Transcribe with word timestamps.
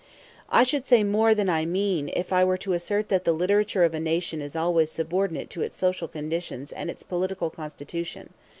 I 0.49 0.63
should 0.63 0.83
say 0.83 1.03
more 1.03 1.35
than 1.35 1.47
I 1.47 1.63
mean 1.63 2.09
if 2.15 2.33
I 2.33 2.43
were 2.43 2.57
to 2.57 2.73
assert 2.73 3.09
that 3.09 3.23
the 3.23 3.33
literature 3.33 3.83
of 3.83 3.93
a 3.93 3.99
nation 3.99 4.41
is 4.41 4.55
always 4.55 4.89
subordinate 4.89 5.51
to 5.51 5.61
its 5.61 5.75
social 5.75 6.07
condition 6.07 6.67
and 6.75 6.89
its 6.89 7.03
political 7.03 7.51
constitution. 7.51 8.33